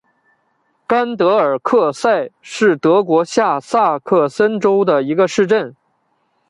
[0.87, 5.75] 甘德尔克塞是德国下萨克森州的一个市镇。